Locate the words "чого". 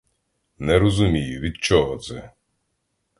1.57-1.97